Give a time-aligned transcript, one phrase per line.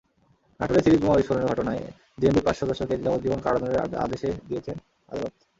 [0.59, 1.81] নাটোরে সিরিজ বোমা বিস্ফোরণের ঘটনায়
[2.17, 4.77] জেএমবির পাঁচ সদস্যকে যাবজ্জীবন কারাদণ্ডের আদেশে দিয়েছেন
[5.09, 5.33] আদালত।